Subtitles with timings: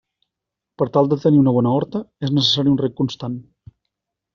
[0.81, 3.41] Per tal de tenir una bona horta, és necessari un reg constant.